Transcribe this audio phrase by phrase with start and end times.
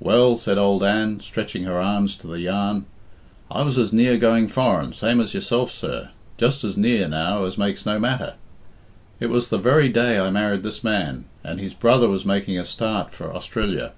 [0.00, 2.86] "Well," said old Anne, stretching her arms to the yarn,
[3.50, 7.58] "I was as near going foreign, same as yourself, sir, just as near, now, as
[7.58, 8.36] makes no matter.
[9.20, 12.64] It was the very day I married this man, and his brother was making a
[12.64, 13.92] start for Austrillya.